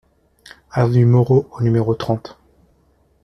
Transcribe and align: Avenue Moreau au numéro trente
Avenue 0.71 1.05
Moreau 1.05 1.47
au 1.51 1.61
numéro 1.61 1.93
trente 1.93 2.35